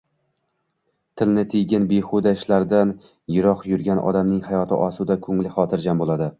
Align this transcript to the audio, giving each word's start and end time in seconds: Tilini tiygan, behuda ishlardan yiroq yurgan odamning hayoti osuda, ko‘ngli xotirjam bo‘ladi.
Tilini 1.21 1.43
tiygan, 1.51 1.85
behuda 1.91 2.33
ishlardan 2.39 2.95
yiroq 3.37 3.63
yurgan 3.75 4.03
odamning 4.09 4.43
hayoti 4.51 4.83
osuda, 4.91 5.23
ko‘ngli 5.29 5.57
xotirjam 5.61 6.05
bo‘ladi. 6.07 6.29